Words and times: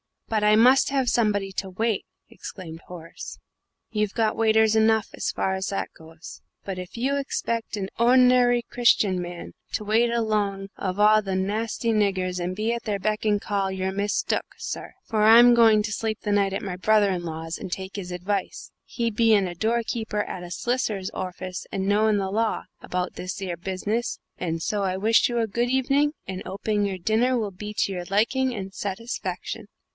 "But 0.29 0.43
I 0.45 0.55
must 0.55 0.89
have 0.89 1.09
somebody 1.09 1.51
to 1.57 1.69
wait," 1.69 2.05
exclaimed 2.29 2.81
Horace. 2.87 3.37
"You've 3.91 4.13
got 4.15 4.37
waiters 4.37 4.75
enough, 4.75 5.09
as 5.13 5.29
far 5.29 5.53
as 5.53 5.67
that 5.67 5.89
goes. 5.95 6.41
But 6.63 6.79
if 6.79 6.95
you 6.97 7.17
expect 7.17 7.75
a 7.75 7.87
hordinary 7.97 8.63
Christian 8.71 9.21
man 9.21 9.51
to 9.73 9.83
wait 9.83 10.09
along 10.09 10.69
of 10.75 10.97
a 10.97 11.01
lot 11.01 11.27
o' 11.27 11.33
narsty 11.35 11.91
niggers, 11.93 12.39
and 12.39 12.55
be 12.55 12.73
at 12.73 12.83
their 12.83 12.97
beck 12.97 13.25
and 13.25 13.41
call, 13.41 13.71
you're 13.71 13.91
mistook, 13.91 14.45
sir, 14.57 14.93
for 15.05 15.21
I'm 15.23 15.53
going 15.53 15.83
to 15.83 15.91
sleep 15.91 16.21
the 16.21 16.31
night 16.31 16.53
at 16.53 16.63
my 16.63 16.77
brother 16.77 17.11
in 17.11 17.23
law's 17.23 17.57
and 17.59 17.69
take 17.71 17.97
his 17.97 18.11
advice, 18.13 18.71
he 18.85 19.11
bein' 19.11 19.47
a 19.49 19.53
doorkeeper 19.53 20.23
at 20.23 20.43
a 20.43 20.49
solicitor's 20.49 21.11
orfice 21.11 21.67
and 21.73 21.87
knowing 21.87 22.17
the 22.17 22.31
law, 22.31 22.63
about 22.81 23.15
this 23.15 23.39
'ere 23.41 23.57
business, 23.57 24.17
and 24.39 24.63
so 24.63 24.81
I 24.83 24.97
wish 24.97 25.29
you 25.29 25.39
a 25.39 25.45
good 25.47 25.69
hevening, 25.69 26.13
and 26.25 26.41
'oping 26.45 26.85
your 26.85 26.97
dinner 26.97 27.37
will 27.37 27.51
be 27.51 27.75
to 27.79 27.91
your 27.91 28.05
liking 28.05 28.55
and 28.55 28.73
satisfaction." 28.73 29.67